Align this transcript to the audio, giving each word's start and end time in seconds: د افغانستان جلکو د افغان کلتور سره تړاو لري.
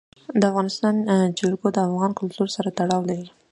د 0.39 0.41
افغانستان 0.51 0.95
جلکو 1.39 1.67
د 1.71 1.77
افغان 1.87 2.11
کلتور 2.19 2.47
سره 2.55 2.69
تړاو 2.79 3.01
لري. 3.09 3.27